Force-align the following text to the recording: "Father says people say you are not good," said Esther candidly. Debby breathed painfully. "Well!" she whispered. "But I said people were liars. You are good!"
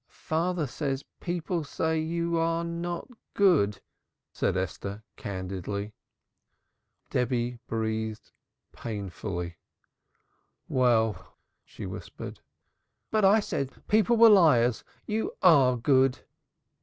"Father 0.31 0.65
says 0.65 1.05
people 1.19 1.63
say 1.63 1.99
you 1.99 2.35
are 2.39 2.63
not 2.63 3.07
good," 3.35 3.79
said 4.33 4.57
Esther 4.57 5.03
candidly. 5.15 5.93
Debby 7.11 7.59
breathed 7.67 8.31
painfully. 8.71 9.57
"Well!" 10.67 11.37
she 11.63 11.85
whispered. 11.85 12.39
"But 13.11 13.23
I 13.25 13.41
said 13.41 13.87
people 13.87 14.17
were 14.17 14.29
liars. 14.31 14.83
You 15.05 15.33
are 15.43 15.77
good!" 15.77 16.25